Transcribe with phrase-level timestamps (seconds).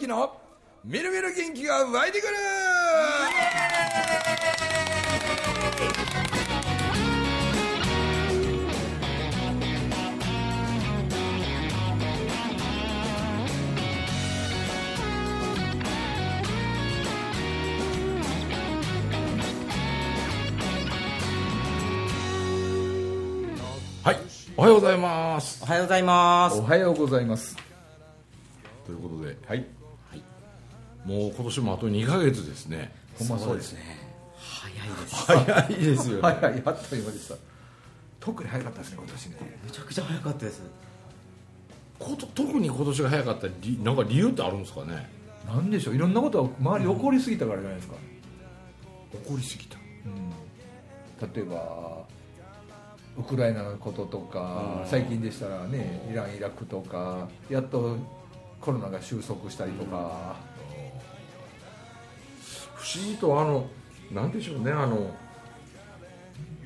[0.00, 0.36] 明の
[0.84, 2.32] みるみる元気が湧いてくる！
[24.02, 24.18] はい
[24.56, 25.62] おはようございます。
[25.62, 26.58] おはようございます。
[26.58, 27.56] おはようございます。
[28.84, 29.64] ということではい、
[31.12, 32.90] もう今年もあと2ヶ月ですね。
[33.18, 33.80] ほんまそうですね。
[34.38, 35.14] 早いです。
[35.14, 36.22] 早いですよね。
[36.22, 37.34] はいはいあっという間でした。
[38.18, 39.36] 特に早かったですね今年ね。
[39.64, 40.62] めちゃくちゃ早かったです。
[41.98, 45.08] こと特に今年が早かったりなんか理由ってあるんですかね？
[45.46, 45.94] なんでしょう。
[45.94, 47.94] いろんなことが周り起こりすぎたからじゃないですか、
[49.28, 49.76] 怒りすぎた。
[49.76, 52.04] うん、例えば
[53.18, 54.88] ウクライナのこととかうん。
[54.88, 57.98] 最近でしたらねイランイラクとかやっと
[58.60, 60.36] コロナが収束したりとか、
[62.82, 63.68] 不思議とあの
[64.10, 65.14] なんでしょうねあの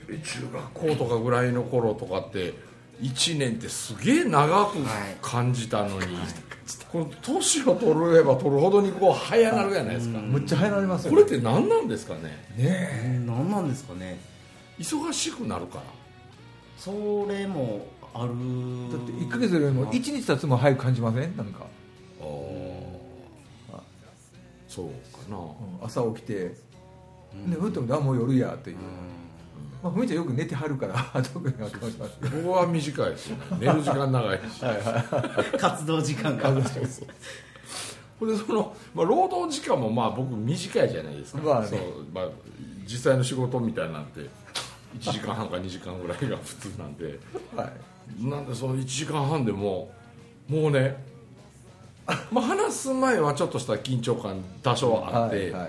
[0.09, 2.55] 中学校とかぐらいの頃とかって
[3.03, 4.78] 1年ってすげえ長く
[5.20, 6.17] 感じたのに、
[6.91, 12.20] この年を取れば取るほどにこう早なるじゃないですか、むっちゃ早なりますよこれって何なんですかね。
[12.56, 14.19] ね何なんですかね。
[14.78, 15.83] 忙しくなるから。
[16.78, 18.33] それもある。
[18.33, 21.37] えだって1ヶ月よりも1日経つも早く感じません？
[21.37, 21.67] なんか、
[24.69, 26.55] そうかな、うん朝起きて、
[27.47, 28.77] ね、ふっと見たらあもう夜やっていう、
[29.83, 32.19] まあ、ふみちゃんよく寝てはるから特には感じます。
[32.20, 33.42] けど僕は短いですよね。
[33.61, 34.61] 寝る時間長いし
[35.59, 36.53] 活動時間が。
[38.19, 41.69] ほんでその、まあ、労働時間もまあ僕短いじゃないですか、まあね。
[41.69, 41.81] そう
[42.12, 42.28] まあ、
[42.84, 44.20] 実際の仕事みたいなんて
[44.98, 47.19] 1時間半か2時間ぐらいが普通なんで。
[47.55, 48.25] はい。
[48.25, 49.91] なんでその1時間半でも
[50.49, 50.97] もうね、
[52.31, 55.69] まあ、話す前はちょっとした緊張感多少あって、はいは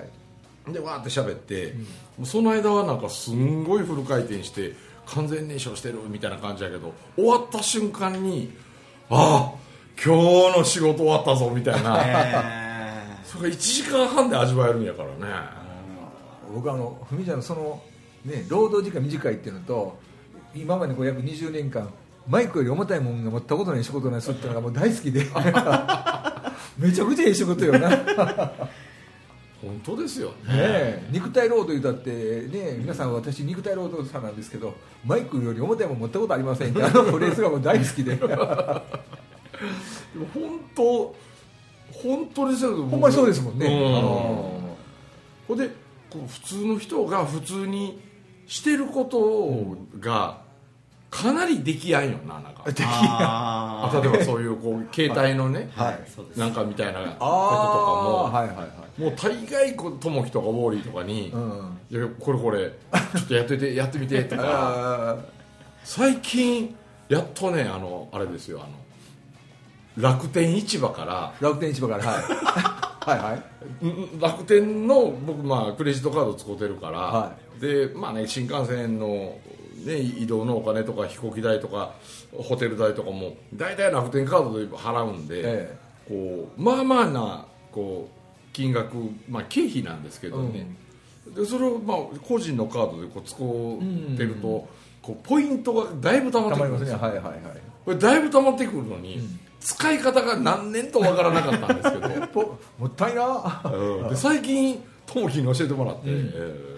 [0.70, 0.74] い。
[0.74, 1.74] でわーって喋って、
[2.18, 4.74] もうその間はなんかすんごいフル回転して
[5.08, 8.52] 完全燃焼してるみたいな感じやけど終わった瞬間に
[9.10, 9.58] ああ
[10.04, 10.16] 今
[10.52, 13.18] 日の仕事終わったぞみたいな、 え。
[13.24, 15.34] それが1時間半で味わえるんやからね。
[16.54, 17.82] 僕あのふみちゃんのその
[18.26, 19.98] ね労働時間短いっていうのと
[20.56, 21.90] 今までこう約20年間
[22.28, 25.26] マイクより重たいもんが持ったことない仕事ないするってのがもう大好きで。
[26.78, 27.90] めちゃくちゃいい仕事よな。
[27.90, 27.98] ね
[29.62, 30.34] 本当ですよね。
[30.50, 38.16] え肉体労働言うたってね皆さん私肉体労働者なんですけどマイクより重たいもん持ったことありませんって あのフレーズがもう大好きで。
[38.16, 38.36] でも
[40.34, 41.16] 本当
[41.92, 42.76] 本当ですよ。
[42.86, 43.68] ほんまにそうですもんね、
[45.48, 45.68] ほんで
[46.12, 48.00] こう普通の人が普通に
[48.46, 50.42] してることが
[51.10, 52.64] かなりできやんよななんか。
[52.66, 56.04] ー、あ例えばそういうこう携帯のね、ーはい。
[56.14, 59.02] そうですなんかみたいなこととかあも、はいはいはい。
[59.02, 62.72] もう大概こう友樹とかウォーリーとかにうん「いやこれこれ
[63.16, 64.44] ちょっとやっといてやってみて」とか。
[64.46, 65.18] あ
[65.84, 66.76] 最近
[67.08, 68.68] やっとねあのあれですよあ
[70.02, 72.24] の楽天市場からー楽天市場からはい。
[73.08, 73.38] はいは
[73.82, 73.86] い。
[73.86, 77.32] ん楽天の僕まあクレジットカード使ってるから、は
[77.62, 79.38] でまあね新幹線の、
[79.88, 81.94] ね、移動のお金とか飛行機代とか
[82.32, 85.78] ホテル代とかも大体楽天カードで払うんで、え
[86.08, 88.98] こうまあまあなこう金額、
[89.30, 90.68] まあ、経費なんですけどね、
[91.36, 94.68] でそれをまあ個人のカードでこう使ってると、
[95.02, 96.98] こうポイントがだいぶ溜まったてくるんですよ。
[96.98, 97.36] ねはいはいはい。
[97.86, 99.20] これだいぶ溜まってくるのに、
[99.62, 102.28] 使い方が何年とわからなかったんですけど。
[102.34, 103.62] ぽもったいな。
[103.64, 104.10] うん。
[104.10, 106.77] で最近友樹に教えてもらって、えー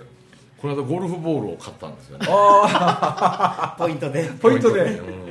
[0.62, 2.28] この間ゴルフボールを買ったんですよね。
[3.78, 4.30] ポイントで。
[4.42, 4.82] ポイントで。
[4.82, 5.30] うん。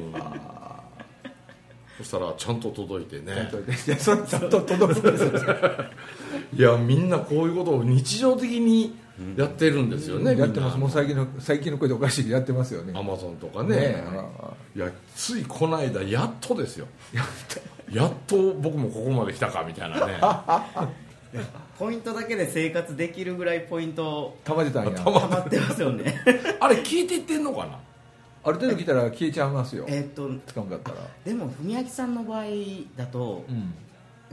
[1.98, 3.50] そしたらちゃんと届いてね。
[3.86, 5.54] いやそれちゃんと届くんですよ。
[6.56, 8.96] いやみんなこういうことを日常的に
[9.36, 10.78] やってるんですよね、やってます。
[10.78, 12.82] もう最近の最近の声でおかしいけどやってますよ。
[12.82, 13.76] ねなアマゾンとかね。
[13.76, 14.04] ね。
[14.76, 16.86] いやついこの間やっとですよ。
[17.92, 20.20] やっと僕もここまで来たかみたいなね
[21.78, 24.90] ポイントだけで生活できるぐらいポイントたまってたんや。
[24.92, 26.20] 溜まってますよね。
[26.60, 27.78] あれ聞いていってんのかな？
[28.44, 29.84] ある程度来たら消えちゃいますよ。
[29.88, 30.96] えーっと使うんかったら。
[31.24, 32.44] でも文明さんの場合
[32.96, 33.74] だと、うん。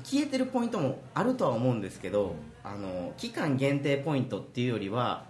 [0.04, 5.24] 消えてるポイントもあるとは思うんですけどあの期間限定ポイントっていうよりは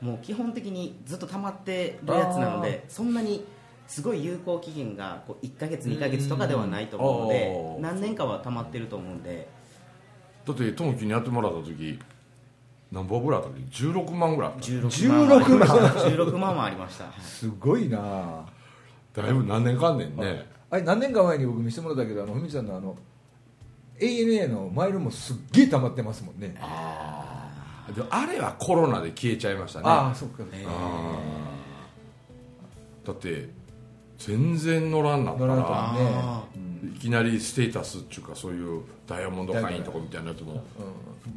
[0.00, 3.44] もう基本的にずっと溜まってるやつなのでそんなに
[3.86, 9.48] すごい有効期限がこう1ヶ月2ヶ月とかではないと思うのうんで何年かは溜まってると思うんで
[10.46, 11.98] だって友樹にやってもらった時
[12.92, 14.66] 何本ぐらいあったっけ？16万ぐらいあった。
[14.66, 15.26] 16万。
[15.28, 17.04] はあり16ました万16万はありました。
[17.06, 17.20] はい。
[17.22, 18.44] すごいな。
[19.14, 20.46] だいぶ何年かんねんね。
[20.70, 22.96] あれ何年か前に僕見せてもらったけどあのふみちゃんのあの
[23.98, 26.56] ANA のマイルもすっげえ溜まってますもんね。
[26.60, 27.48] あ
[27.88, 29.84] あであれはコロナで消えちゃいましたね。
[29.88, 33.06] ああそっかえあー。
[33.06, 33.50] だって
[34.18, 36.10] 全然乗らんなった乗らなからったね。
[36.12, 36.44] あ
[36.82, 40.60] いきなりステータスっていうかそういうダイヤモンド会員とかみたいなやつもう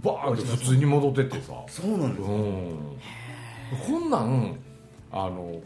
[0.03, 1.53] バーンって普通に戻ってってさ。
[1.67, 2.97] そうなんですうん。
[3.87, 4.55] こんなん
[5.11, 5.61] あの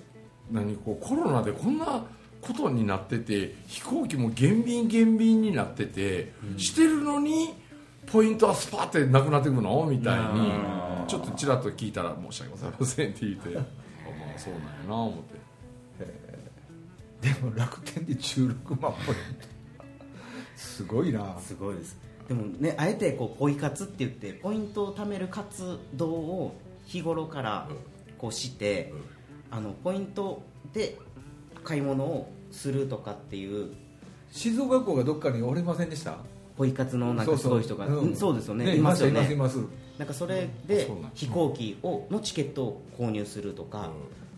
[0.52, 2.06] 何こうコロナでこんな
[2.42, 7.54] ことになってて飛行機も減便減便になってて、してるのに
[8.06, 9.86] ポイントはスパーってなくなってくの？
[9.86, 13.58] みたいにあちょっとちらっと聞いたら申し訳ございませんって言って。
[13.58, 13.66] あま
[14.36, 15.38] あそうなんやな思って。
[17.22, 19.57] でも楽天で16万ポイント
[20.58, 21.40] すごいな。
[21.40, 21.98] すごいです。
[22.28, 26.56] でもねあえてこうポイ活って言ってポイントを貯める活動を
[26.86, 27.70] 日頃から
[28.18, 28.92] こうして、
[29.50, 30.42] あのポイント
[30.74, 30.98] で
[31.64, 33.74] 買い物をするとかっていう。
[34.30, 36.18] 静岡校がどっかにおりませんでした？
[36.58, 37.88] ポイ活のなんかすごい人が。
[37.88, 38.12] そう,、う。
[38.12, 38.16] ん。
[38.16, 38.66] そうですよね。
[38.66, 39.68] ねいますよいますいね
[39.98, 43.92] なんかそれで飛行機をのチケットを購入するとか、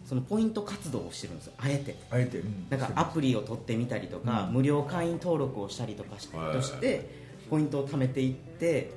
[0.10, 1.54] そのポイント活動をしてるんですよ。
[1.60, 1.96] あえて。
[2.10, 2.66] あえて、うん。
[2.68, 4.54] なんかアプリを取ってみたりとか、うん。
[4.56, 6.52] 無料会員登録をしたりとかし,、はい。
[6.52, 7.08] として
[7.48, 8.92] ポイントを貯めていって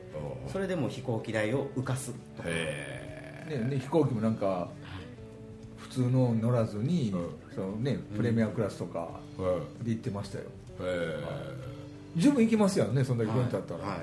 [0.46, 2.48] うんそれでもう飛行機代を浮かすとか。
[2.48, 4.70] へねね、飛行機もなんか
[5.76, 7.28] 普通の乗らずに、うん。
[7.54, 9.84] そのね、プレミアムクラスとかえはい。
[9.84, 10.44] で行ってましたよ。
[10.80, 11.18] へ
[12.16, 13.98] 十分行きますよねそんだけポイントあったら、はい。
[13.98, 14.00] あ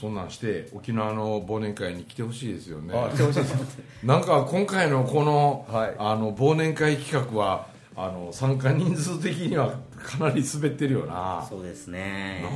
[0.00, 2.94] そんなんして沖縄の忘年会に来てほしいですよね。
[2.96, 3.78] あ来てほしいです。
[4.02, 5.94] なんか今回のこの,、はい。
[5.98, 11.46] あの忘年会企画はあの参加人数的にはかなり滑ってるよな。
[11.46, 12.42] そうですね。
[12.42, 12.48] と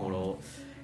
[0.00, 0.38] ころ。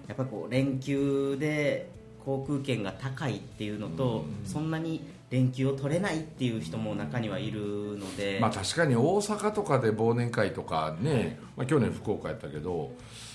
[0.09, 1.89] やっぱりこう連休で
[2.25, 7.61] 航空券が高いっていうのと、そんなに連休を取れないっていう人も中にはいる
[7.97, 12.91] ので、まあ確かに大阪とかで忘年会とかね、まあ、去年福岡やったけど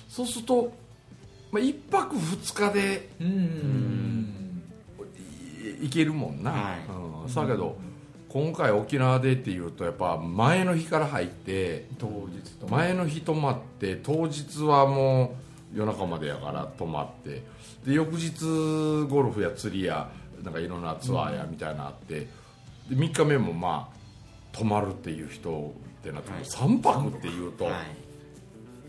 [0.10, 0.74] そうすると、
[1.58, 3.10] まあ、1泊2日で
[5.82, 6.78] 行けるもんな、はい。
[7.28, 7.78] うん、だけど
[8.30, 12.68] 今回沖縄でっていうとやっぱ前の日から入って当日と。
[12.68, 15.36] 前の日泊まって当日はも
[15.74, 17.44] う夜中までやから泊まって
[17.86, 20.12] で翌日ゴルフや釣りや
[20.44, 22.30] なんかいろんなツアーやみたいなのあって、で
[22.92, 23.98] 3日目もまあ
[24.52, 26.46] 泊まるっていう人ってなってもはい。
[26.46, 28.07] 3泊っていうとはい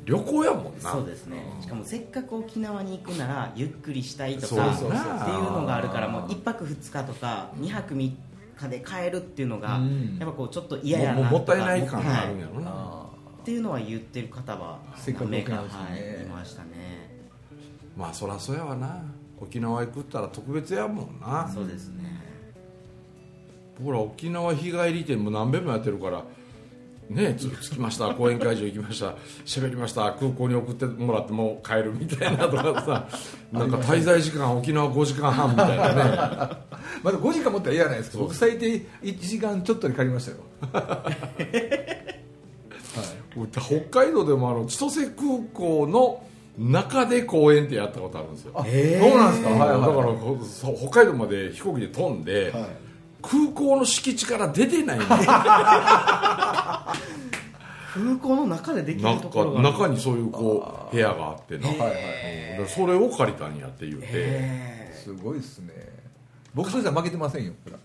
[0.04, 0.92] 旅行やもんな。
[0.92, 1.42] そうですね。
[1.60, 8.12] しかもせっかく沖縄に行くならゆっくりしたいとかっていうのがあるからもう1泊2日とか2泊3
[8.56, 10.16] 日で帰るっていうのがうん。
[10.18, 13.06] やっぱこうちょっと嫌やなもうもったいないとか感があるんやはいろな、あ
[13.40, 15.80] っていうのは言ってる方はせっかく沖縄ですね。
[15.80, 16.68] はいいましたね。
[17.96, 19.02] まあそらそうやわな。
[19.40, 21.48] 沖縄行くったら特別やもんな。
[21.52, 22.18] そうですね。
[23.82, 26.24] ほら沖縄日帰り店も何遍もやってるから
[27.10, 28.10] ねつ着きました。
[28.14, 29.14] 講演会場行きました。
[29.44, 30.12] 喋りました。
[30.12, 33.08] 空港に送ってもらってもう帰るみたいなとかさ。
[33.52, 36.00] なんか滞在時間沖縄5時間半みたいなね。
[36.02, 36.56] ー
[37.02, 38.66] まだ5時間持ったら嫌ないですか僕最低
[39.02, 40.38] 1時間ちょっとで帰りましたよ。
[43.60, 46.22] 北海道でもあの千歳空港の
[46.58, 48.52] 中で公演ってやったことあるんですよ。
[48.54, 49.80] そうなんですか、はいはい。
[49.80, 52.87] だから北海道まで飛行機で飛んで、はい
[53.22, 55.22] 空港の敷地から出てないんだよ
[57.94, 64.06] 空港の中でできるなんところがか中にそういうこう部屋があってな、はいはいうんでそれを借りたんやって言うて。
[64.10, 65.72] へすごいですね。
[66.54, 67.78] 僕そしたら負けてませんよほら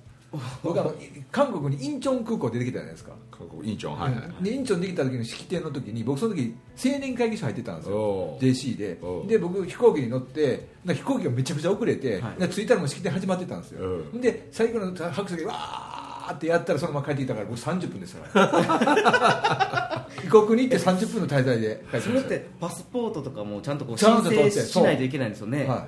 [0.63, 0.93] 僕あの
[1.31, 3.11] 韓国にインチョン空港出てきたじゃないですか。
[3.31, 8.37] 韓国インチョンはいはい、でインチョンできた時の式典の時に僕その時青年会議所入ってたんですよ。
[8.39, 8.99] JC で。
[9.27, 12.39] で僕飛行機に乗って飛行機がめちゃくちゃ遅れて、はい。
[12.39, 14.21] で着いたらもう式典始まってたんですよ、うん。
[14.21, 18.23] で最後の拍手でわーってやったらそのまま帰ってきたから僕30分ですよ
[20.23, 25.87] 異国に行って30分の滞在で帰ってそれってパスポートとかもちゃんとこうちゃん申請しないといけないんですよね、は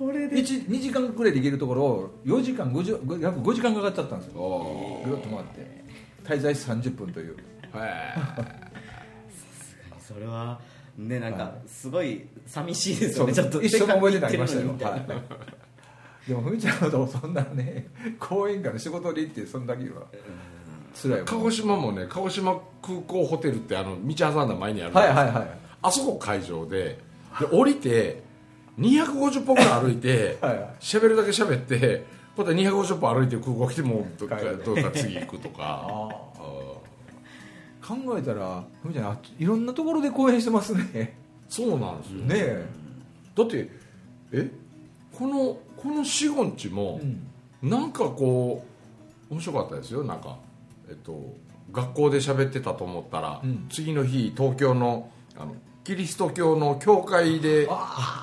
[0.00, 0.36] それで。
[0.36, 2.92] 1 2時間くらいで行けるところを4時間5時
[3.22, 4.40] 約5時間かかっちゃったんですよ。
[4.40, 5.84] おぐるっと回って。
[6.24, 7.36] 滞在して30分という。
[7.70, 7.78] ー。
[7.78, 7.90] はい
[10.00, 10.58] それは
[10.98, 13.34] ねなんかすごい寂しいですよね。
[13.34, 15.06] ちょっと一緒の思い出になりましたよはい。
[16.26, 17.88] でもふみちゃんのとこそんなね
[18.18, 20.06] 講演会の仕事で行ってそんだけは。
[20.94, 25.58] 辛いわ鹿児島もね鹿児島空港ホテルってあの道挟んだ前にある、はいはいはい。
[25.82, 26.98] あそこ会場で
[27.38, 28.22] で降りて
[28.78, 30.70] 250歩ぐらい歩いてはいはい。
[30.80, 32.04] 喋るだけ喋って
[32.36, 35.86] また250歩歩いて空港来てもうどっかどっか次行くとか。
[35.88, 36.30] あ
[37.82, 41.16] 考えたらふみちゃんあいろんなところで講演してますね。
[41.48, 42.18] そうなんですよ。
[42.24, 42.66] ねえ。
[43.34, 43.68] だって
[44.32, 44.48] え？
[45.12, 47.00] このこの45日も、
[47.62, 47.68] うん。
[47.68, 48.64] なんかこ
[49.28, 50.04] う面白かったですよ。
[50.04, 50.38] なんか
[50.88, 51.34] えっと
[51.72, 53.66] 学校で喋ってたと思ったら、うん。
[53.68, 55.54] 次の日東京のあの
[55.90, 57.66] キリスト教の教会で。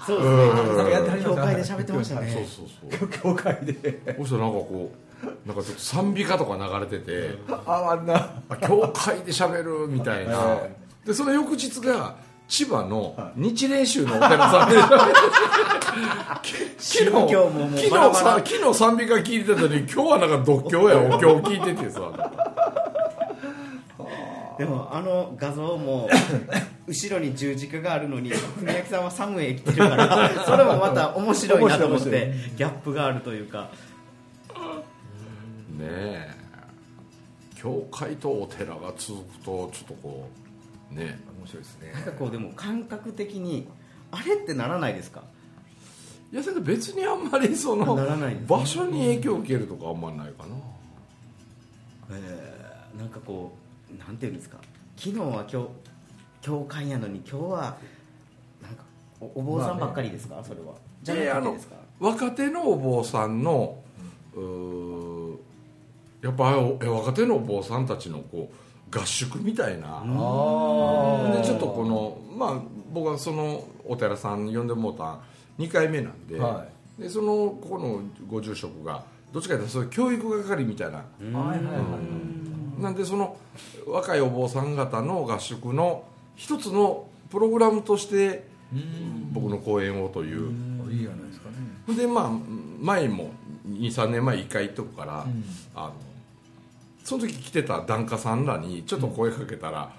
[0.05, 0.29] そうです
[0.77, 1.35] なんかやってはりましたね。
[1.35, 2.31] 教会で喋ってましたね。
[2.31, 2.67] そうそう
[2.99, 3.73] そう教会で
[4.17, 7.37] そしたらなんかこうなんかちょっと賛美歌とか流れてて。
[7.49, 8.41] ああんな。
[8.47, 10.37] あ教会で喋るみたいな。
[10.37, 10.65] は
[11.05, 12.15] でその翌日が
[12.47, 14.77] 千葉の日蓮宗のお寺さんで。
[16.77, 17.49] 昨日も昨
[17.81, 21.99] 日さ昨日賛美歌聞いてたのに今日はなんか独協や お経聞いててさ。
[24.57, 26.07] でもあの画像も
[26.87, 33.69] 後ろに十字架があるのに文明さんはサムへ来てるから それもまた面白いなと思ってギャップがあるというか。
[35.77, 36.37] ねえ。
[37.55, 40.29] 教会とお寺が続くとちょっとこ
[40.91, 41.19] うね。
[41.39, 41.91] 面白いですね。
[41.93, 43.67] なんかこうでも感覚的に
[44.11, 45.23] あれってならないですか？
[46.31, 50.55] いや別にあんまりそのならないです場所に影響を受けるとかあんまりないかな。
[52.11, 53.55] えーなんかこ
[53.93, 54.57] うなんていうんですか？
[54.97, 55.69] 昨日は教
[56.41, 57.77] 教会やのに今日は
[58.61, 58.83] なんか
[59.19, 60.73] おお坊さんばっかりですか、それは。
[61.03, 61.75] じゃであのなくてですか？
[61.99, 63.77] 若手のお坊さんの、
[64.35, 65.37] うー
[66.21, 75.19] やっぱ若手のお坊さんたちのこう合宿みたいな、あでちょっとこのまあ僕はそのお寺さん呼んでもうた
[75.59, 76.65] 2回目なんで,、は
[76.97, 79.03] でそのここのご住職が
[79.33, 81.71] どっちかというとそういう教育係みたいな、はいはいは
[82.77, 83.35] いなんでその
[83.87, 86.03] 若いお坊さん方の合宿の
[86.37, 88.47] 一つのプログラムとして
[89.33, 90.51] 僕の講演をという、
[90.89, 91.95] いいじゃないですかね。
[91.97, 92.31] でまあ
[92.79, 93.31] 前も
[93.67, 95.43] 23年前1回行っとくから、うん。
[95.75, 95.93] あの
[97.03, 99.91] その時来てた檀家さんらにちょっと声かけたら、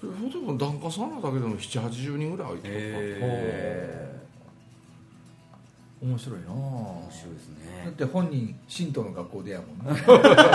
[0.00, 4.13] ほとんど檀家さんらだけでも780人ぐらい入ってたへ
[6.04, 7.82] 面白いな面白いですね。
[7.86, 10.02] だって本人神道の学校でやもんね。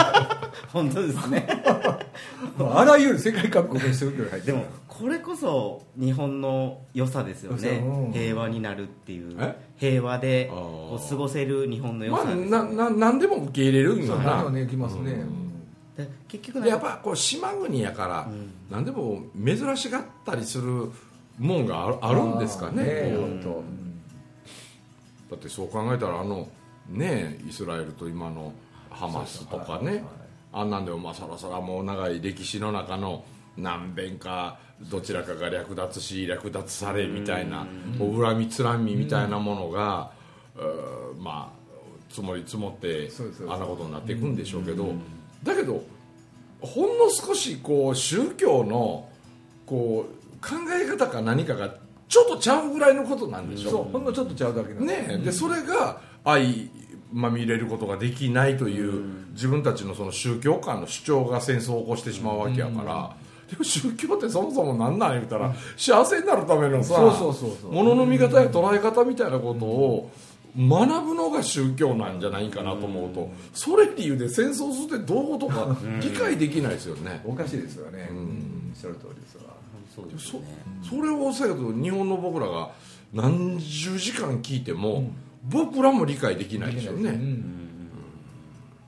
[0.71, 1.47] 本当ですね。
[2.59, 7.83] あらゆる世界各国の宗教に入ってるでもこれこそ日本の良さですよね。
[8.13, 9.35] 平和になるっていう。
[9.39, 9.55] え？
[9.77, 10.51] 平和で
[11.09, 14.67] 過ごせる日本の良まあさですよね、なな何でも受け入れるんそうよな何をね。
[14.67, 15.23] きますね
[15.97, 18.51] で結局でやっぱこう島国やから、ん。
[18.69, 20.91] 何でも珍しがったりする
[21.39, 23.21] もんがあるんですかねこう。
[23.21, 23.88] 本当
[25.29, 26.47] だってそう考えたらあの
[26.87, 28.53] ねイスラエルと今の
[28.89, 30.03] ハマスとかね。
[30.51, 33.23] あんなんでもまあそろそろもう長い歴史の中の
[33.57, 34.57] 何遍か
[34.89, 37.67] どちらかが略奪し略奪されみたいな
[37.99, 40.11] お恨みつらみみたいなものが
[41.19, 41.59] まあ
[42.09, 43.09] 積もり積もって
[43.47, 44.93] あんなことになっていくんでしょうけど
[45.43, 45.83] だけど
[46.61, 49.07] ほんの少しこう宗教の
[49.65, 51.75] こう考え方か何かが
[52.09, 53.69] ちょっとちゃうぐらいのことなんでしょ？
[53.69, 55.17] そうほんのちょっとちゃうだけなんねえ。
[55.17, 56.43] でそれが相
[57.13, 63.15] まみれることができないという自分たちのその宗教間の主張が戦争を起こしてしまうわけやから、
[63.49, 70.11] でも宗教ってそもそも何なん言ったら幸せになるためのさものの見方や捉え方みたいなことを
[70.57, 77.21] 学ぶのが宗教なんじゃないかなと思うとそれ理由で戦争するってどういうことか理解できないですよね。
[77.25, 78.07] おかしいですよね。
[78.11, 78.17] ん。
[78.17, 78.71] うん。
[78.71, 79.43] おっしゃる通りですわ
[80.01, 80.43] そうですそね。
[80.81, 82.71] それをさけど日本の僕らが
[83.13, 85.11] 何十時間聞いても、
[85.43, 87.59] 僕らも理解できないですよね、うん。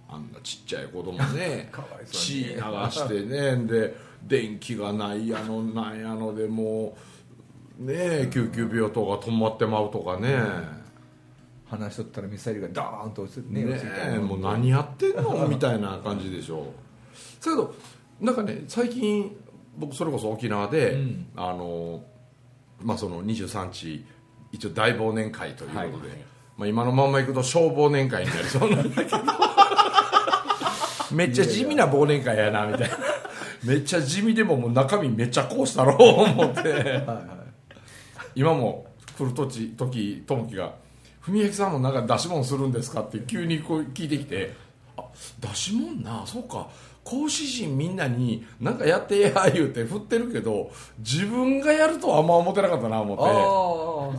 [0.09, 2.55] あんなちっちゃい子供ね かわいそう血流
[2.91, 3.95] してねで
[4.27, 6.95] 電気がないやのなんやのでも
[7.79, 10.37] うねえ救急病棟が止まってまうとかね、
[11.65, 13.65] 話しとったらミサイルがドーンと落ちてね
[14.15, 15.47] えもう何やってんの？
[15.47, 16.65] みたいな感じでしょ
[17.43, 17.73] だけど
[18.19, 19.35] なんかね最近
[19.77, 21.27] 僕それこそ沖縄で、うん。
[21.35, 22.03] あの
[22.81, 24.05] まあその23日
[24.51, 26.17] 一応大忘年会ということで、はい
[26.57, 29.17] まあ、今のまんまいくと小忘年会になりそうなんだけど。
[31.15, 32.97] めっちゃ地味な忘年会やなみたいな。
[33.65, 36.71] めっちゃ地味でももう中身めっちゃこうしたろう思って。
[36.71, 37.41] はいはい
[38.35, 38.87] 今も
[39.17, 40.73] 来る時時友樹が
[41.21, 44.53] 「文明さんもなんか出し物するんですか?」って急にこう聞いてきて
[44.97, 45.03] 「あ
[45.39, 46.67] 出し物なそうか
[47.11, 53.23] 講師陣みんなになんかやってや」 言うて振ってるけど自分がやるとはあんま思ってなかったな思って。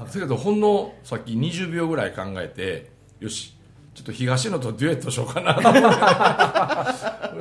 [0.02, 3.54] あだけどほんのさっき20秒ぐらい考えてよし
[3.94, 5.54] ちょっと東野とデュエットしようかな。
[5.54, 5.88] と思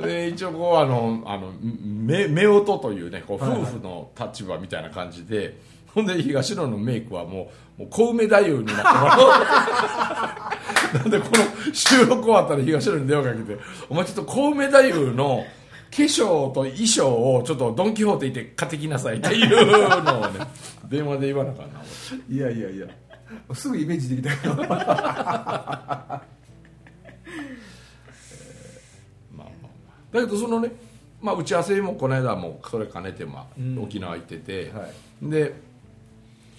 [0.00, 5.58] てで一応こうあのあのめ夫婦というねこう夫婦の立場みたいな感じで、
[5.94, 9.16] ほんで東野のメイクはもうもう小梅太夫になってもら
[10.94, 13.58] うなんでこの収録終わったら東野に電話かけて
[13.88, 15.44] 「お前ちょっと小梅太夫の
[15.90, 20.46] 化粧と衣装をちょっとドン・キホーテ行って買ってきなさい」っていうのをね
[20.88, 22.86] 電話で言わなあかっていやいやいや。
[23.54, 24.54] すぐイメージできたよ。
[24.56, 26.22] まあまあ
[29.38, 29.50] まあ。
[30.12, 30.70] だけどそのね、
[31.20, 33.78] まあ、打ち合わせもこの間もそれ兼ねて、まあうん。
[33.82, 34.86] 沖縄行ってて、は
[35.22, 35.30] い。
[35.30, 35.54] で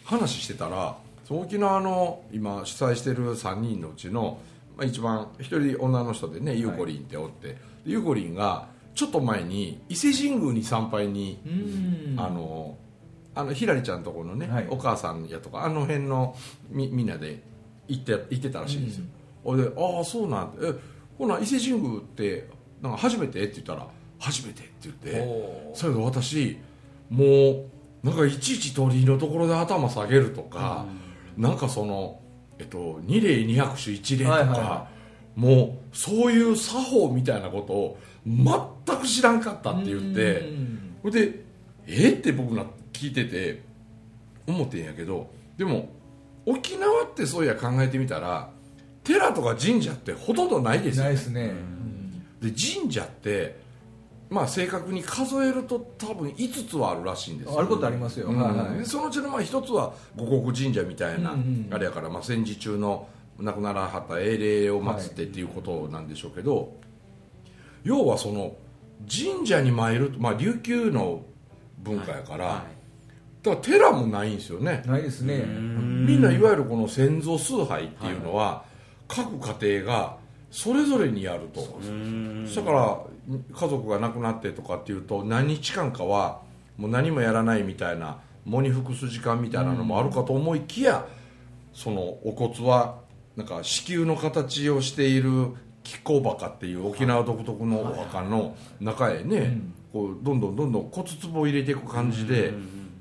[0.04, 0.98] 話してたら
[1.30, 4.40] 沖縄の今主催してる3人のうちの、
[4.78, 12.20] まあ、一番一人女の人でねゆうこりんっておって、でゆうこりんがちょっと前に伊勢神宮に参拝に、うん。
[12.20, 12.78] あの
[13.36, 14.68] あのひらりちゃんとこのね、はい。
[14.70, 16.36] お母さんやとかあの辺の
[16.70, 17.42] みみんなで
[17.88, 19.00] 行って行ってたらしいんです
[19.44, 20.74] よ、で「ああそうなんえ
[21.18, 22.48] ほな伊勢神宮って
[22.82, 23.88] なんか初めて?」って言ったら
[24.20, 25.72] 「初めて」って言って。
[25.74, 26.58] それで私
[27.10, 27.66] もう
[28.04, 30.86] なんかいちいち鳥居のところで頭下げるとか、
[31.38, 32.20] なんかその、
[32.60, 34.60] えっと、二礼二拍手一礼とか、はいはい。
[34.60, 34.88] は
[35.36, 40.40] もうそういう作法みたいなことを全く知らんかったって言って
[41.04, 41.12] うん。
[41.12, 41.44] で
[41.88, 42.12] え？
[42.12, 43.64] って僕ら聞いてて
[44.46, 45.90] 思ってんやけどでも
[46.46, 48.52] 沖縄ってそういや考えてみたら
[49.04, 51.10] 寺とか神社ってほとんどないですよね。
[51.10, 51.54] ないですね、
[52.42, 53.63] で神社って
[54.34, 57.60] まあ正確に数えると多分5つはあるらしいんですよ。
[57.60, 58.40] あることありますよ、うん。
[58.40, 58.80] はいはい。
[58.80, 63.08] でそのうちのまあ一つは五穀神社みたいな、うんうんあれやから、まあ、戦時中の
[63.40, 66.74] 亡くならはった英霊を祀ってっていうことなんでしょうけど、
[67.84, 68.56] 要はその
[69.08, 71.24] 神社に参る、まあ、琉球の
[71.78, 72.66] 文化やから、は
[73.44, 74.82] だから寺もないんですよね。
[74.88, 75.44] ないですね。
[75.46, 78.66] みんないわゆるこの先祖崇拝っていうのは、
[79.08, 80.18] 各家庭が
[80.50, 81.62] それぞれにやると。
[81.62, 83.00] だから
[83.54, 86.42] 家族が亡くなってとかっていうと何日間かは
[86.78, 91.06] もう何もやらないみたいな喪に服す時間みたいなのもあるかと思いきや、
[91.74, 93.00] そのお骨は
[93.36, 99.60] なんか子宮の形をしている亀甲墓っていう沖縄独特のお墓の中へね、
[99.92, 102.54] こうどんどんどんどん骨壺を入れていく感じで、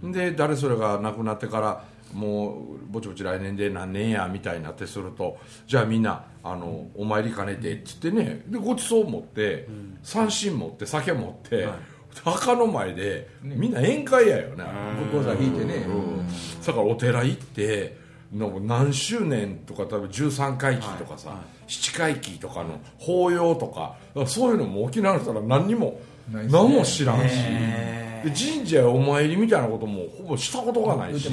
[0.03, 9.69] で誰それが亡くなってからもうぼちぼち来年で何年やみたいになってするとじゃあみんなあのお参り兼ねてっつってねでごちそう持って、
[10.03, 11.69] 三振持って酒持って、
[12.25, 14.65] 墓の前でみんな宴会やよね、
[15.13, 16.27] 仏座引いてね、うん。
[16.65, 17.97] だからお寺行って
[18.33, 23.97] 何周年とか多分13回忌とかさ、七回忌とかの法要とか
[24.27, 31.31] そういうのも沖縄の人は何にも何も知らんし、へで神社へお参りみたいなこともほぼしたことがないし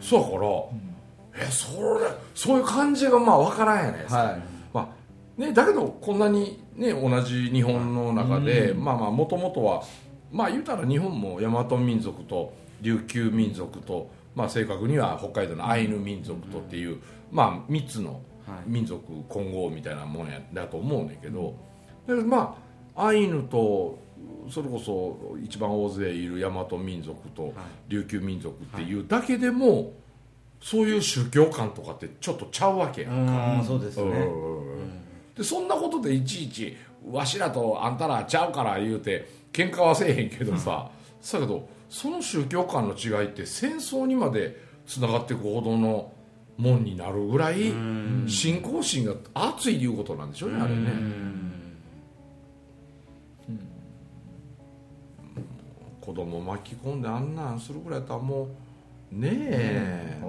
[0.00, 4.42] そうだから、えそれそういう感じがまあ分からんやないですか、はい。
[4.72, 4.94] ま
[5.38, 9.82] あね、だけどこんなに、ね、同じ日本の中で、まあまあもともとは
[10.30, 16.98] まあ言うたら日本も大和民族と琉球民族と、まあ、正確には北海道のアイヌ民族とっていう、
[17.30, 18.58] まあ、3つのはい。
[18.66, 21.54] 民族混合みたいなもんやだと思うねんけど、
[22.06, 22.56] でま
[22.96, 23.98] あアイヌと
[24.50, 27.52] それこそ一番大勢いる大和民族と
[27.88, 29.92] 琉球民族っていうだけでも、
[30.60, 33.54] そういう宗教観とかってちょっとちゃうわけやんか。
[33.60, 33.64] うん。
[33.64, 34.28] そうですね。
[35.36, 36.76] でそんなことでいちいち
[37.10, 40.90] わしらとあんたらちゃうから言うて喧嘩はせえへんけどさ、
[41.32, 46.12] だけどその宗教観の違いって戦争にまでつながっていくほどの
[46.56, 47.72] もんになるぐらい
[48.26, 50.92] 信仰心が熱いいうことなんでしょうねあれね
[56.00, 58.48] 子供巻き込んであんなんするぐらいやったらも
[59.12, 60.22] うねえ。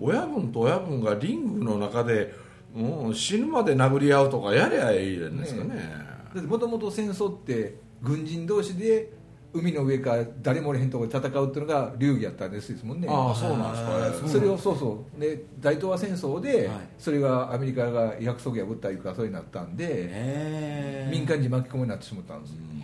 [0.00, 2.34] 親分と親分がリングの中で
[2.74, 5.76] もう死ぬまで殴り合うとかやりゃいいんですかね。
[6.34, 9.12] だってもともと戦争って軍人同士で
[9.52, 13.06] 海の上から誰もおれへんところで戦うっていうのが流儀やったんですもんね。
[13.08, 14.28] ああそうなんですか。
[14.28, 15.20] それをそうそう。
[15.20, 16.76] で大東亜戦争で、はい。
[16.98, 22.80] それがアメリカが約束破ったいうかそうになったんで、民間人巻き込みになってしまったんです、本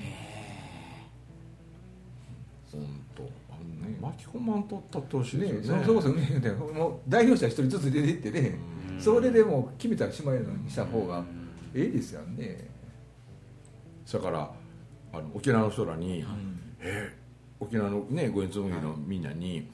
[4.01, 5.81] 巻き込まんとったってほしいですよね。
[5.81, 8.59] ねそそれこそ海でもう代表者一人ずつ出ていってね、
[8.99, 11.25] それでもう決めたらしまいのにした方が
[11.75, 12.69] ええですよね、
[14.11, 14.51] だから
[15.13, 16.25] あの沖縄の人らに、
[16.81, 17.21] えー
[17.63, 19.69] 沖縄のねご縁紬のみんなに、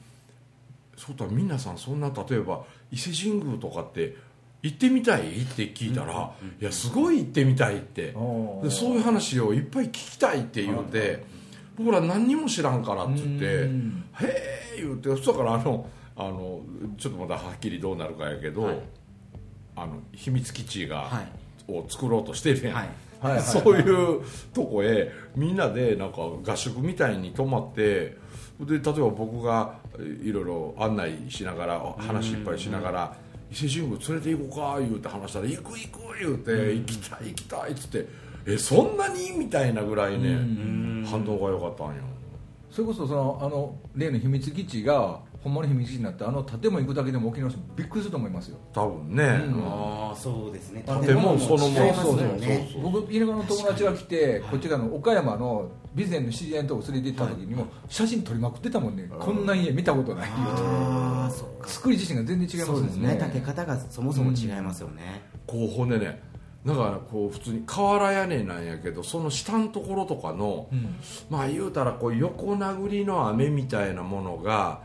[0.97, 4.17] そうだ皆さんそんな例えば伊勢神宮とかって
[4.61, 5.41] 行ってみたい？
[5.41, 11.23] って聞いたら、いやすごい行ってみたいって、ああでそういう話をいっぱい聞きたいって言うて、
[11.77, 14.03] 僕ら何にも知らんからって言って、うん。
[14.19, 14.25] へ
[14.75, 16.61] え言うてそしたからあのあの
[16.97, 18.79] ちょっとまだはっきりどうなるかやけど、はい。
[19.75, 21.27] あの秘密基地が、はい。
[21.71, 22.89] を作ろうとしてるやん、はい。
[23.19, 24.21] はいはいそういう
[24.53, 28.15] とこへみんなでなんか合宿みたいに泊まって
[28.59, 29.75] で例えば僕が
[30.23, 33.15] いろいろ案内しながら話いっぱいしながら
[33.51, 38.07] 伊勢神宮連れて行こうか言うて話したら行く行く言うて行きたい行きたいっつって
[38.47, 39.31] えそんなに？
[39.31, 41.05] みたいなぐらいね。
[41.05, 42.03] 反応が良かったんよ。
[42.71, 48.57] それこそそのあの例の秘密基地がほんまの秘密基地になってあの建物行くだけでも沖縄の人びっくりすると思いますよ。
[48.73, 49.63] 多分ね、うん。
[49.65, 50.83] ああそうですね。
[50.87, 51.85] あ建物そのもの。
[51.85, 52.69] 違いますよね。
[52.71, 59.09] そう僕田舎の友達が来てこっち側の岡山の備前の知り合いのとこ連れて行った時にも写真撮りまくってたもんね。
[59.19, 61.67] こんな家見たことないああそっか。
[61.67, 63.07] 作り自身が全然違いますもそうんですね。
[63.13, 66.21] ね建て方がそもそも違いますよね、こうほんでね
[66.67, 70.95] だからこう普通に瓦屋根なんやけどその下のところとかの、うん。
[71.29, 74.81] まあ言うたらこう横殴りの雨みたいなものが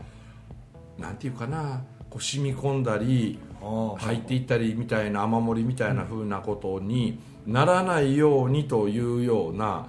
[0.97, 9.87] なんていうかなこう染み込んだりあ入っていったりみたいな雨漏りみたいな風なことにならないようにというような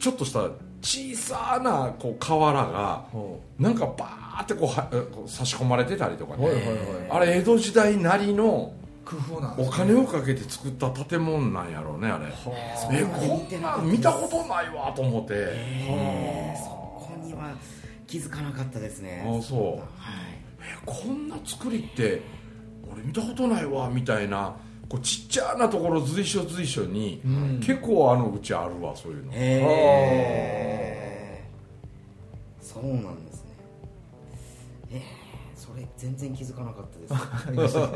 [0.00, 0.50] ちょっとした
[0.82, 4.88] 小さなこう瓦がほなんかバーってこうは
[5.28, 7.08] 差し込まれてたりとかね。
[7.08, 8.72] あれ江戸時代なりの
[9.06, 9.74] 工夫なんですね。
[9.74, 12.26] お金をかけて作った建物なんやろうねあれ。
[12.26, 15.28] えこんなん見たことないわと思って。
[15.32, 16.62] えー。
[16.62, 17.54] そこには
[18.08, 19.24] 気づかなかったですね。
[19.24, 19.60] あそう。
[19.60, 19.80] はい。
[20.60, 22.20] えこんな作りって
[22.92, 24.56] 俺見たことないわみたいな
[24.88, 27.60] こうちっちゃなところ随所随所に、ん。
[27.60, 29.32] 結構あのうちあるわそういうの。
[29.34, 33.50] えー、そうなんですね。
[34.90, 35.02] え
[35.76, 36.98] れ全然気づかなかった
[37.52, 37.76] です。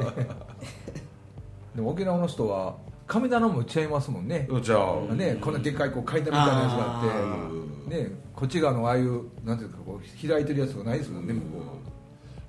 [1.74, 4.48] でも沖縄の人は神棚も打ち合いますもんね。
[4.62, 4.76] じゃ
[5.10, 7.48] あ、ね、こんなでっかいこう階段みたいなやつがああ
[7.86, 11.46] って、ね、こっち側のああいうなんていうかこう開いてるやつがないですもんね向こ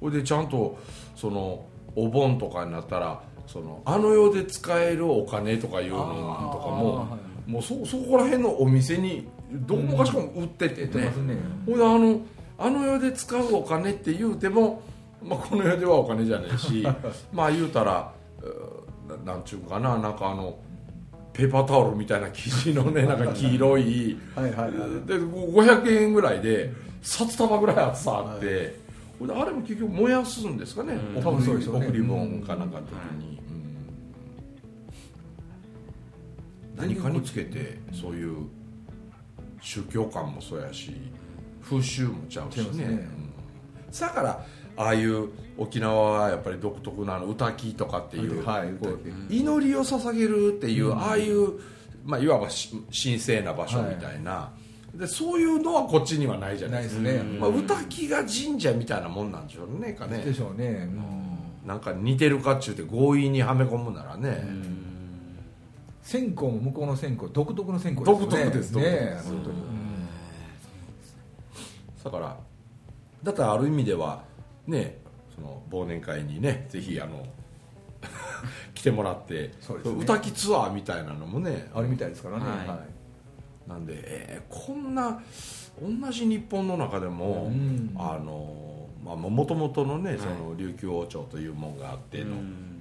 [0.02, 0.78] ほいでちゃんと
[1.16, 1.66] その
[1.96, 7.18] お盆とかになったらそのあの世で使えるお金とかいうのとかも
[7.48, 10.84] もうそそこら辺のお店にどこもかしこも売っててね。
[10.84, 11.36] 売ってますね。
[11.66, 12.22] ほいであの
[12.58, 14.84] あの世で使うお金って言うても、
[15.24, 16.86] まあ、この世ではお金じゃないし
[17.32, 18.12] まあ言うたら
[19.26, 20.58] ななんちゅうかななんかあの
[21.34, 24.72] ペーパータオルみたいな生地のねなんか黄色いはいはいはい。
[25.08, 28.76] で500円ぐらいで札束ぐらい厚さあって、
[29.18, 29.28] ほい。
[29.28, 31.00] であれも結局燃やすんですかね、うん。
[31.00, 31.88] 送り多分そうでしょうね。
[31.88, 33.40] 送り物かなんかの時に、
[36.78, 36.94] うん。
[36.94, 38.48] 何かにつけてそういう
[39.62, 40.92] 宗教観もそうやし
[41.64, 42.86] 風習もちゃうしね。
[42.86, 43.08] ね。
[43.88, 44.00] うん。
[44.00, 44.46] だから
[44.82, 48.70] ああいう沖縄はやっぱり独特なあの歌木とかっていう,、はい
[49.30, 51.60] 祈りを捧げるっていう、ああいう、
[52.04, 54.52] まあ、いわばし神聖な場所みたいな、
[54.96, 60.18] でそういうのはこっちにはないじゃないいですすね、まあ、歌木が神社みたいなもんなんでしょうねかね。
[60.20, 60.90] でしょうね、
[61.66, 64.44] なんか似てるかっちゅうて強引にはめ込むならね、
[66.02, 68.20] 線香も向こうの線香独特の線香ですね。
[68.20, 68.74] 独特ねです。
[68.74, 69.56] 本当に、
[72.04, 72.38] だから
[73.24, 74.24] だったらある意味では
[74.68, 75.00] ね
[75.36, 77.26] その忘年会にねぜひあの
[78.74, 80.04] 来てもらってそうですね。
[80.04, 82.68] 歌木ツアーみたいなのもねあるみたいですからね、はい。
[82.68, 83.70] はい。
[83.70, 85.22] なんで、えーこんな
[85.82, 87.94] 同じ日本の中でも、うん。
[87.96, 92.32] あのまあもともとのね、その琉球王朝というもんがあっての、うん。
[92.32, 92.72] うん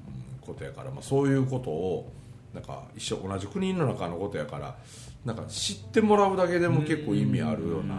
[0.41, 2.11] ことやから、まあ、そういうことを
[2.55, 4.77] なんか一緒同じ国の中のことやから
[5.25, 7.95] なんか知ってもらうだけでも結構意味あるような、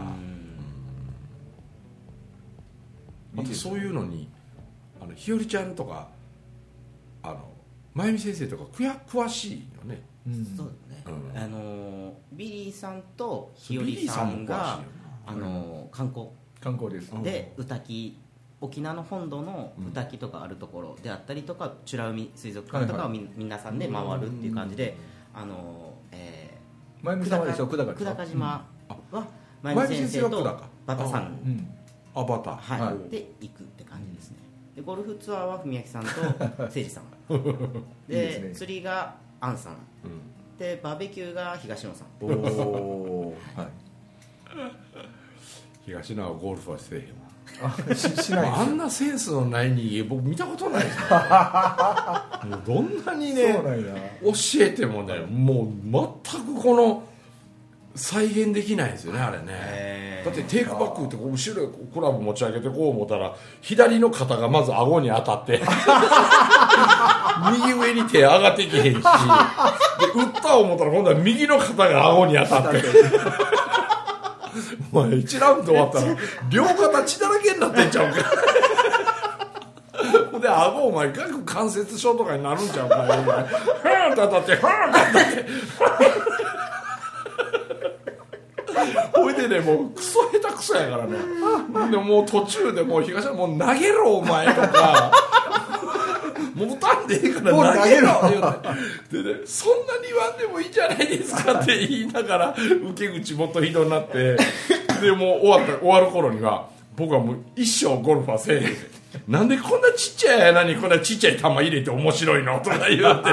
[3.33, 4.29] またそういうのに
[5.01, 6.09] あの日和ちゃんとか
[7.23, 7.51] あの
[7.93, 10.01] 真由美先生とかくや詳しいよね。
[10.27, 10.45] うん。
[10.45, 11.37] そうね、うん。
[11.37, 14.79] あのービリーさんと日和ささんが
[15.25, 16.27] あのー観光。
[16.61, 17.23] 観光です、うん。
[17.23, 18.17] で歌木
[18.61, 24.95] 沖縄の本土の歌木とかあるところであったりとか美ら海水族館とかをみ、皆さんで回るっていう感じで、
[25.33, 26.57] あのーえ
[27.01, 28.67] 前見さまでしょ久高島。
[29.11, 29.27] は
[29.63, 30.43] 前前見先生と
[30.85, 31.39] バタさん
[32.13, 32.81] アバターはい。
[32.81, 33.09] はい。
[33.09, 34.37] で行くって感じですね。
[34.75, 36.09] でゴルフツアーは文明さんと
[36.57, 37.03] 誠司さん。
[37.33, 38.51] いいでね。
[38.53, 39.73] 釣りがアンさん。
[39.73, 39.77] うん。
[40.57, 42.07] でバーベキューが東野さん。
[42.21, 43.67] おおはい。
[45.85, 47.31] 東野はゴルフはせえへんわ。
[47.63, 50.99] あししないあんなセンスのない人間僕見たことないです。
[52.47, 53.95] もうどんなにねそうなんや。
[54.23, 55.67] 教えてもねもう
[56.31, 57.03] 全くこの
[57.95, 60.21] 再現できないんですよねあれね。
[60.23, 65.61] だってテイクバックってこう後ろクラブ持ち上げてこう思ったら左の肩がまず顎に当たって
[67.59, 69.03] 右上に手上がってきへんしで打っ
[70.41, 72.83] た思ったら今度は右の肩が顎に当たって。
[74.91, 76.05] お前1ラウンド終わったら
[76.51, 78.21] 両肩血だらけになってんちゃうか。
[80.31, 83.01] ほんで顎お前顎関節症とかになるんちゃうか。
[83.01, 83.47] お前ふーんって
[84.15, 86.40] 当たってふーんって当たって
[89.23, 91.17] ほいでねもうクソ下手くそやからね。
[91.91, 95.11] でもう途中でもう東山もう投げろお前とか。
[96.55, 98.09] もう打たんでいいから投げろ。
[98.21, 104.37] 投言うてでねそんなに言わんでもいいじゃないですかって言いながら受け口もっとひどになって。
[105.01, 108.63] でもう終わった終わる頃には僕はもう一生ゴルフはせえへん。
[109.27, 113.31] なんでこんなちっちゃい穴にこんなちっちゃい球入れて面白いのとか言うて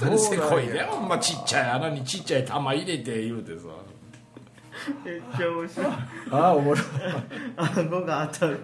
[0.00, 3.66] させこいねほんまちっちゃい穴にちっちゃい球入れて言うてさ。
[5.04, 5.86] めっちゃ面白い。
[6.30, 6.84] ああおもろい。
[7.56, 8.60] 顎が当たる。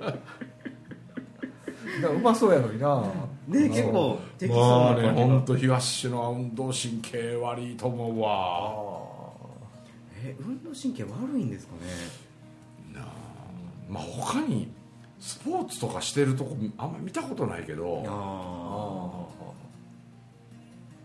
[2.14, 3.02] うまそうやのにな。
[3.48, 5.26] ね結構できそうまあねな感じが。
[5.26, 8.72] 本当東のは運動神経悪いと思うわ。
[10.24, 11.80] え運動神経悪いんですかね？
[13.88, 14.68] まあ他に
[15.20, 18.02] スポーツとかしてるとこあんま見たことないけど。
[18.06, 19.05] あ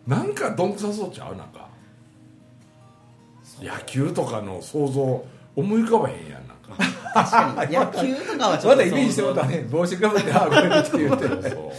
[0.07, 1.35] なんかどんくさそうちゃう？
[1.35, 1.69] なんか。
[3.61, 5.01] 野球とかの想像
[5.55, 6.75] 思い浮かばへんやんなんか。
[7.13, 7.73] あ確かに。
[7.75, 7.85] 野
[8.15, 11.71] 球とかはちょっとまだイメージしてもらったね帽子かぶってああこれでって言ってそう。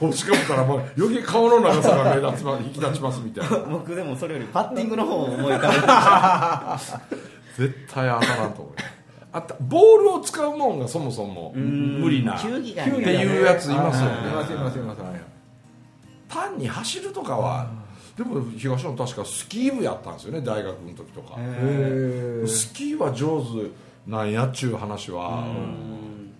[0.00, 3.58] 帽子かぶったらもう余計顔の長さが目立ちます引き立ちますみたいな。
[3.70, 6.78] 僕でもそれよりパッティングの方を思い浮か
[7.56, 8.72] 絶対当たらんと思う。
[8.72, 8.76] よ
[9.34, 12.38] あったボールを使うもんがそもそもべる無理な。
[12.38, 14.28] 球技がっていうやついますよね。
[14.28, 15.00] いますいますいます
[16.32, 17.68] 単に走るとかは
[18.16, 21.36] でも東野確かスキー部やったんですよね大学の時とか。
[22.46, 23.70] スキーは上手
[24.10, 26.32] なんやっちゅう話はうん。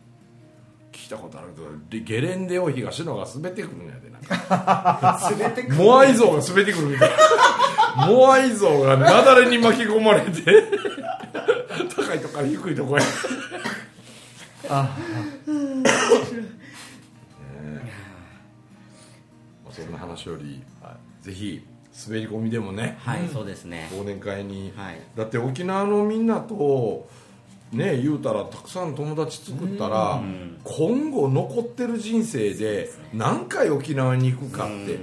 [0.92, 1.48] 聞いたことある
[1.88, 5.31] けどゲレンデを東野が滑ってくるんやでなんか。
[5.38, 7.11] 全てモアイ像が滑ってくるみたい
[7.96, 8.07] な。
[8.09, 10.31] モアイ像が雪崩に巻き込まれて
[11.94, 13.02] 高いとこから低いとこへ。
[14.68, 15.41] あまあ
[19.73, 20.63] そんな話より、
[21.23, 21.65] ぜひ
[22.07, 23.89] 滑り込みでもねはいそうですね。
[23.93, 25.01] 忘年会に、はい。
[25.17, 27.09] だって沖縄のみんなと
[27.73, 30.59] ね言うたらたくさん友達作ったら、ん。
[30.65, 34.99] 今後残ってる人生で何回沖縄に行くかって、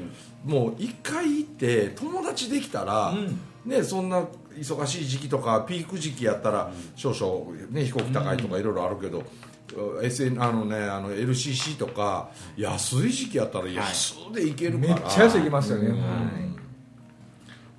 [0.46, 3.14] もう一回行って友達できたら、
[3.66, 4.24] ね、そんな
[4.56, 9.24] 忙しい時期とかピーク時期やったら少々、ね、飛行機高いとかいろいろあるけど、
[9.76, 15.88] SN あのね、あの LCC とか安い時期やったら安で行けるから、めっちゃ安いきますよね。
[15.88, 16.60] うん。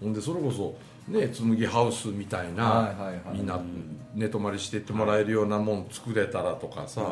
[0.01, 0.77] ほんでそれこそ
[1.09, 3.39] ね紬ハウスみたいな、はいはいはい。
[3.39, 3.61] みんな
[4.15, 7.03] 寝泊まりしてってもらえるようなもん作れたらとかさ、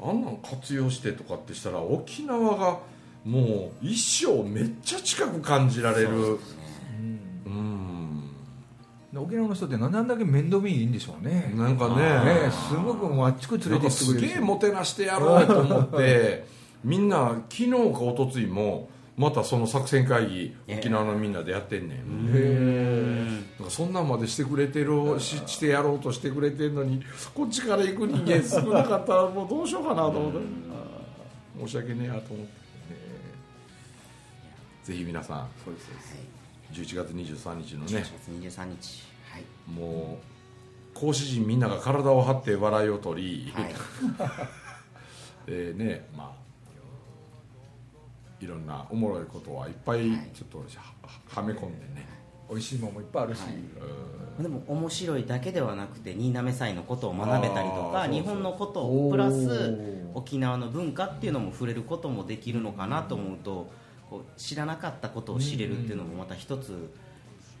[0.00, 2.78] あんなん活用してとかってしたら沖縄が
[3.24, 6.38] もう一生めっちゃ近く感じられるうん
[9.20, 11.52] 沖縄の人ってなんだけ面倒見いいんでしょうね。
[11.54, 11.96] なんかね。
[11.96, 16.46] ねすごくもうあっちこち連れてすげえもてなしてやろうと思って
[16.84, 20.78] みんな昨日か一昨日もまたその作戦会議ええ。
[20.78, 27.02] 沖縄のみんなでやってんねん、へなんかそんなんまでしてくれてるししてやろうとしてくれてんのに
[27.34, 30.68] こっちから行く人間少なかったらもうどうしようかなと思って。
[31.58, 32.52] 申し訳ねえやと思って、
[34.84, 35.88] ぜひ皆さんそうです
[36.72, 39.07] 11月23日の10ね月23日はい
[39.66, 40.18] も
[40.94, 43.74] う講師陣みんなが体を張って笑いを取り、はい。
[45.50, 46.48] でねまあ
[48.40, 50.30] いろんなおもろいことはいっぱいはい。
[50.34, 50.64] ちょっとは
[51.28, 52.06] はめ込んでね、
[52.48, 53.40] 美味しいもんもいっぱいあるし、
[54.40, 59.76] でも面白いだけではなくて新滑祭のことを学べたりとか日本のことをプラス
[60.14, 63.70] 沖縄の文化っていうのも触れることもできるのかなと思うと
[64.08, 66.90] こう知らなかったことを知れるっていうのもまた一つ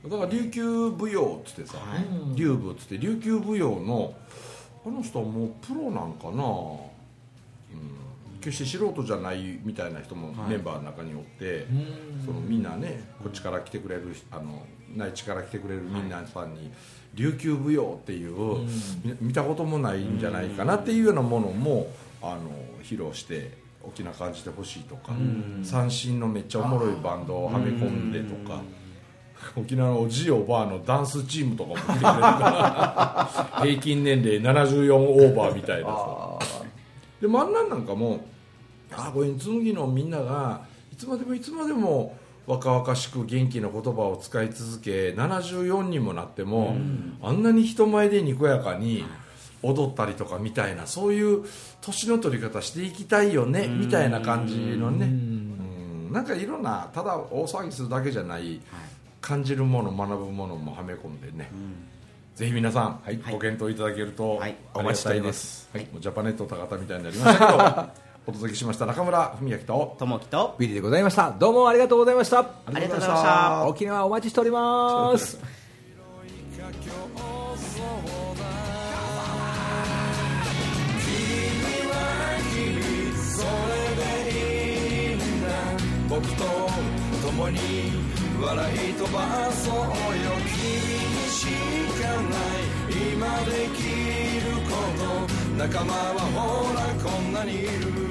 [0.04, 2.36] だから琉球舞踊っつってさ、はい。
[2.36, 4.14] 琉舞っつって琉球舞踊の
[4.86, 6.80] あの人はもうプロなんかな、うん、
[8.40, 10.50] 決して素人じゃないみたいな人もはい。
[10.50, 11.66] メンバーの中におって、
[12.24, 14.64] そのみんなねこっちから来てくれるあの
[14.96, 16.70] 内地から来てくれるみんなさんに、
[17.14, 18.60] 琉球舞踊っていう、
[19.04, 22.50] み見たこともないんじゃないかなっていうようなものもあの
[22.82, 23.50] 披露して
[23.82, 25.12] 沖縄感じてほしいとか、
[25.62, 28.62] 三振のめっちゃおもろいバンドをはめ込んでとか。
[29.56, 35.88] 沖縄のおじいおばあのダンスチームとかも来てくれるから平均年齢74オーバーみたいな。
[35.88, 36.38] さ
[37.20, 38.24] でもあんなんなんかも
[38.92, 46.76] あこれ紬のみんながいつまでもいつまでも若々しく元気な言葉を使い続け74にもなっても、
[47.22, 49.04] あんなに人前でにこやかに
[49.62, 51.44] 踊ったりとかみたいなそういう
[51.82, 55.06] 年の取り方していきたいよねみたいな感じのね。
[55.06, 56.12] うん。
[56.12, 58.60] なんかいろんなただ大騒ぎするだけじゃない
[59.20, 61.50] 感じるもの学ぶものもはめ込んでね、
[62.34, 63.16] ぜひ皆さん、はい。
[63.30, 64.56] ご検討いただけると、はい。
[64.74, 65.84] お待ちしております、はい。
[65.92, 71.32] もうジャパネット高田みたいになりましたけど お届けしました中村文明とともきとビリでございました。
[71.32, 72.40] どうもありがとうございました。
[72.40, 73.66] ありがとうございました。
[73.66, 75.38] 沖縄お待ちしております。
[86.08, 86.44] 僕と
[87.26, 87.58] 共に
[88.40, 89.82] 笑い飛ばそうよ
[90.46, 90.58] 君
[91.12, 91.46] にし
[92.00, 92.68] かない。
[93.12, 93.78] 今でき
[94.40, 95.00] ること
[95.56, 98.07] 仲間はほらこんなにいる。